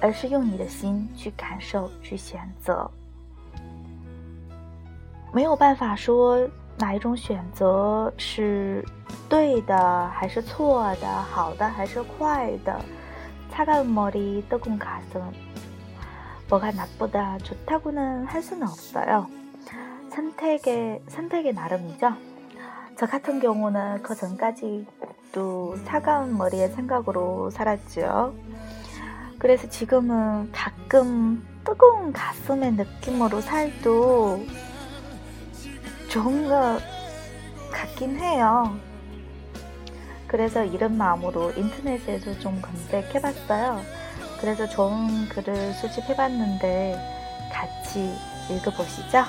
[0.00, 2.88] 而是用你的心去感受、去选择。
[5.32, 8.84] 没有办法说哪一种选择是
[9.28, 12.80] 对的还是错的，好的还是坏的。
[13.52, 15.22] 차가운머리뜨거운가슴
[16.49, 19.27] 뭐가 나쁘다, 좋다고는 할 수는 없어요.
[20.11, 22.13] 선택의, 선택의 나름이죠.
[22.97, 28.35] 저 같은 경우는 그 전까지도 차가운 머리의 생각으로 살았죠.
[29.39, 34.45] 그래서 지금은 가끔 뜨거운 가슴의 느낌으로 살도
[36.09, 36.79] 좋은 것
[37.71, 38.77] 같긴 해요.
[40.27, 44.04] 그래서 이런 마음으로 인터넷에도 좀 검색해봤어요.
[44.39, 46.95] 그래서 좋은 글을 수집해봤는데
[47.51, 48.13] 같이
[48.49, 49.25] 읽어보시죠.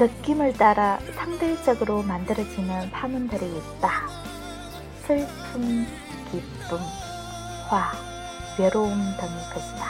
[0.00, 0.98] 느낌을 따라
[1.30, 4.08] 상대적으로 만들어지는 파문들이 있다.
[5.06, 5.86] 슬픔,
[6.28, 6.78] 기쁨,
[7.68, 7.92] 화,
[8.58, 9.86] 외로움 등의 것이다.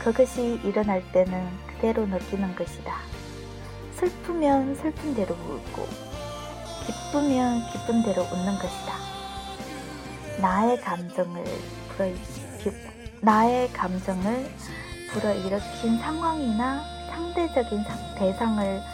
[0.00, 2.94] 그것이 일어날 때는 그대로 느끼는 것이다.
[3.94, 5.88] 슬프면 슬픈 대로 울고,
[6.86, 8.92] 기쁘면 기쁜 대로 웃는 것이다.
[10.42, 11.44] 나의 감정을
[11.96, 12.10] 불어
[13.22, 14.50] 나의 감정을
[15.12, 17.84] 불어일으킨 상황이나 상대적인
[18.18, 18.93] 대상을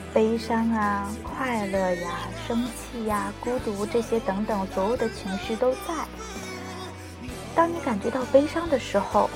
[0.14, 2.10] 悲伤啊、快乐呀、
[2.46, 6.06] 生气呀、孤独这些等等，所有的情绪都在。
[7.54, 9.28] 当你感觉到悲伤的时候，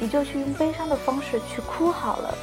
[0.00, 2.34] 你就去用悲伤的方式去哭好了；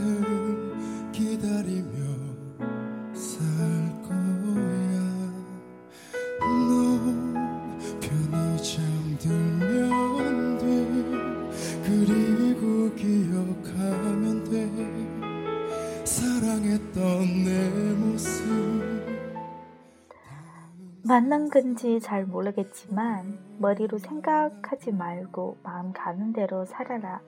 [21.16, 27.22] 맞는 건지 잘 모르겠지만 머리로 생각하지 말고 마음 가는 대로 살아라.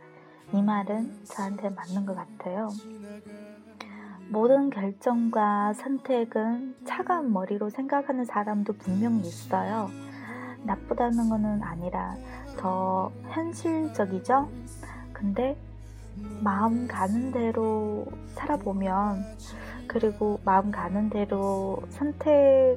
[0.53, 2.69] 이 말은 저한테 맞는 것 같아요.
[4.29, 9.89] 모든 결정과 선택은 차가운 머리로 생각하는 사람도 분명히 있어요.
[10.65, 12.15] 나쁘다는 것은 아니라
[12.59, 14.51] 더 현실적이죠?
[15.15, 15.57] 근데
[16.45, 18.05] 마음 가는 대로
[18.35, 19.25] 살아보면
[19.87, 22.77] 그리고 마음 가는 대로 선택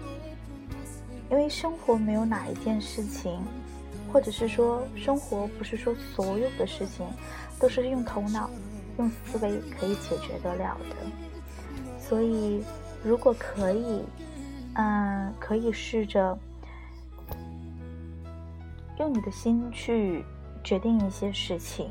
[1.31, 3.39] 因为生活没有哪一件事情，
[4.11, 7.07] 或者是说生活不是说所有的事情
[7.57, 8.49] 都是用头脑、
[8.97, 10.95] 用思维可以解决得了的。
[11.97, 12.61] 所以，
[13.01, 14.03] 如果可以，
[14.73, 16.37] 嗯，可以试着
[18.99, 20.25] 用你的心去
[20.61, 21.89] 决定一些事情，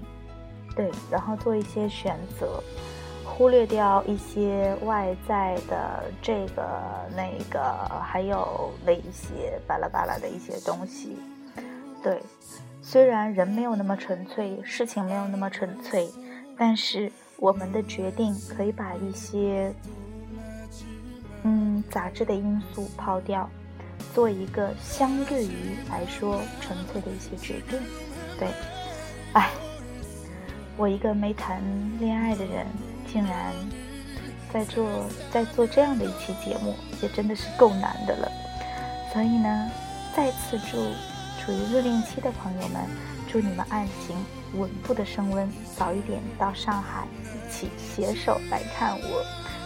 [0.77, 2.63] 对，然后做一些选择。
[3.41, 6.63] 忽略掉一些外在的这个
[7.17, 7.73] 那个，
[8.03, 11.17] 还有那一些巴拉巴拉的一些东西。
[12.03, 12.21] 对，
[12.83, 16.07] 虽然人没有那么纯粹，事情没有那么纯粹，
[16.59, 19.73] 但是我们的决定可以把一些
[21.43, 23.49] 嗯杂质的因素抛掉，
[24.15, 27.81] 做一个相对于来说纯粹的一些决定。
[28.39, 28.49] 对，
[29.33, 29.49] 哎，
[30.81, 31.63] 我一个没谈
[32.01, 32.67] 恋爱的人。
[33.13, 33.53] 竟然
[34.53, 34.87] 在做
[35.33, 38.31] 在做这样的一期节目，也真的是够难的了。
[39.13, 39.69] 所以呢，
[40.15, 40.77] 再次祝
[41.41, 42.81] 处于热恋期的朋友们，
[43.29, 44.15] 祝你们爱情
[44.61, 49.25] 稳步的升温，早一点到上海一起携手来看我，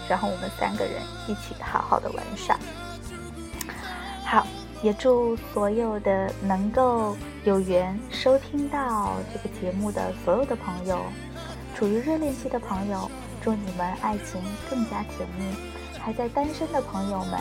[0.08, 0.94] 然后我们三个人
[1.28, 2.58] 一起好好的玩耍。
[4.24, 4.46] 好，
[4.82, 11.04] 也祝所有的能够有缘收听到这个节目的所有的朋友，
[11.76, 13.10] 处于热恋期的朋友。
[13.42, 15.54] 祝你们爱情更加甜蜜，
[16.00, 17.38] 还在单身的朋友们，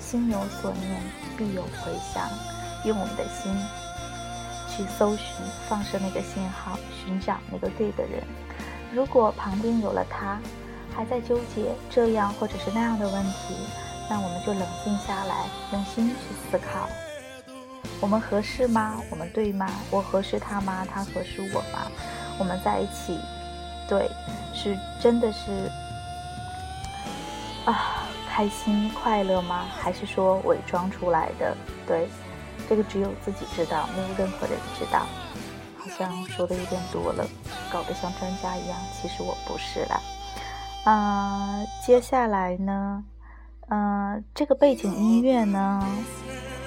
[0.00, 0.98] 心有所念
[1.36, 2.26] 必有回响。
[2.86, 3.54] 用我们的心
[4.70, 5.26] 去搜寻，
[5.68, 8.24] 放射那个信号，寻找那个对的人。
[8.94, 10.38] 如果旁边有了他，
[10.96, 13.54] 还在纠结这样或者是那样的问题，
[14.08, 16.88] 那我们就冷静下来，用心去思考：
[18.00, 19.00] 我们合适吗？
[19.10, 19.70] 我们对吗？
[19.90, 20.86] 我合适他吗？
[20.92, 21.90] 他合适我吗？
[22.38, 23.18] 我们在一起。
[23.88, 24.10] 对，
[24.52, 25.70] 是真的是
[27.66, 29.66] 啊，开心快乐吗？
[29.80, 31.56] 还是说伪装出来的？
[31.86, 32.08] 对，
[32.68, 35.06] 这个只有自己知道，没有任何人知道。
[35.78, 37.26] 好像说的有点多了，
[37.70, 38.78] 搞得像专家一样。
[39.00, 40.00] 其实我不是啦。
[40.84, 43.04] 啊，接下来呢，
[43.68, 45.86] 嗯，这个背景音乐呢，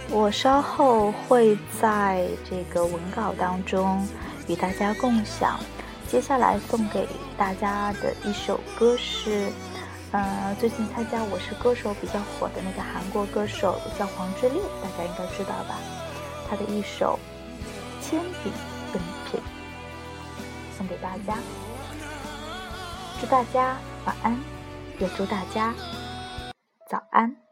[0.10, 4.08] 我稍后会在这个文稿当中
[4.48, 5.60] 与大家共享。
[6.08, 7.06] 接下来送给
[7.38, 9.52] 大家的一首歌是，
[10.12, 15.76] 呃，最近参加《我是歌手》比较火的那个韩国歌手叫黄致列，大家应该知道吧？
[16.50, 17.20] 他的一首
[18.04, 18.52] 《铅笔
[18.94, 19.40] 本品》
[20.78, 21.38] 送给大家，
[23.20, 24.40] 祝大家晚安，
[25.00, 25.74] 也祝大家
[26.90, 27.47] 早安。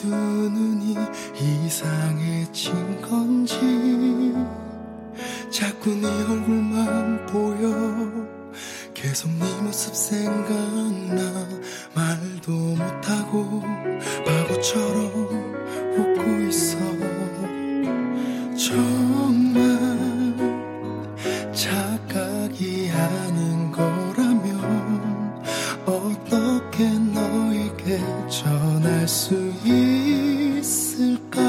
[0.00, 0.96] 두 눈이
[1.38, 3.54] 이상해진 건지.
[5.50, 7.68] 자꾸 네 얼굴만 보여.
[8.94, 11.22] 계속 네 모습 생각나.
[11.94, 13.60] 말도 못하고
[14.24, 15.12] 바보처럼
[15.98, 16.78] 웃고 있어.
[18.56, 19.09] 저
[26.26, 27.98] 어떻게 너에게
[28.28, 29.34] 전할 수
[29.64, 31.40] 있을까?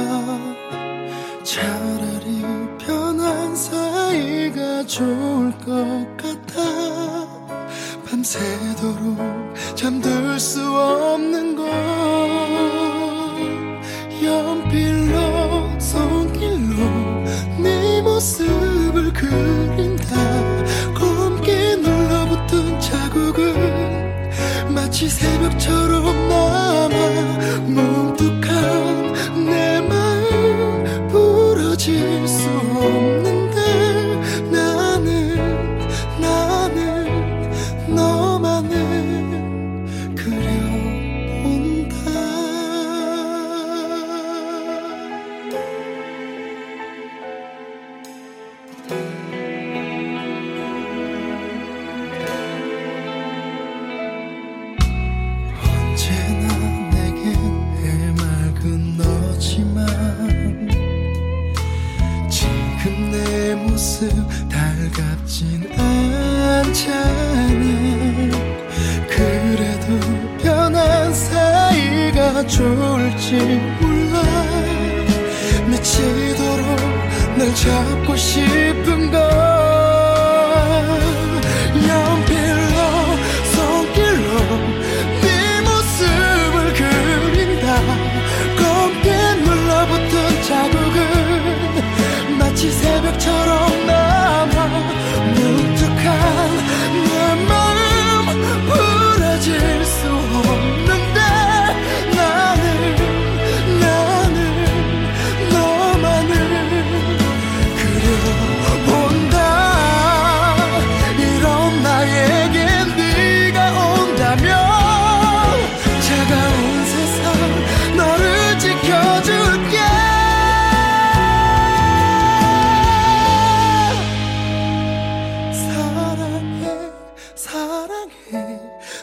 [1.44, 2.42] 차라리
[2.80, 6.62] 편한 사이가 좋을 것 같아.
[8.10, 9.18] 밤새도록
[9.76, 11.70] 잠들 수 없는 걸
[14.24, 16.78] 연필로 손길로
[17.60, 19.91] 네 모습을 그린
[25.22, 26.96] 새벽처럼 남아
[27.68, 29.14] 뭉툭한
[29.46, 33.60] 내 마음 부러질 수 없는데
[34.50, 35.38] 나는
[36.20, 37.06] 나는
[37.96, 38.74] 너만을
[40.16, 41.92] 그려본다.
[48.90, 49.31] thank you
[73.12, 73.36] 할지
[73.82, 74.22] 몰라.
[75.68, 76.66] 미치도록
[77.38, 79.61] 널 잡고 싶은 걸.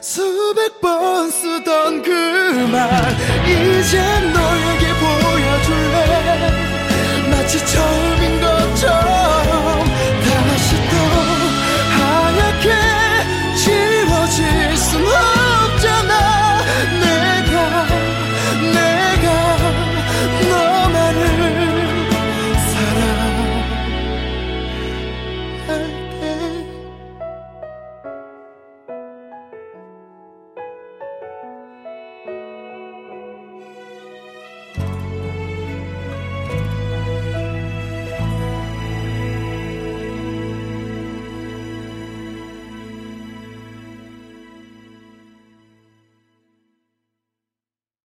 [0.01, 2.89] 수백 번 쓰던 그 말
[3.47, 3.99] 이제
[4.33, 4.78] 너의